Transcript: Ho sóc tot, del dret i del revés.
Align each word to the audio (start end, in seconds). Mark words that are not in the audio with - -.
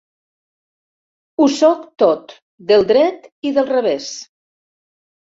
Ho 1.41 1.45
sóc 1.55 1.83
tot, 2.03 2.33
del 2.71 2.85
dret 2.93 3.27
i 3.49 3.53
del 3.59 3.69
revés. 3.75 4.09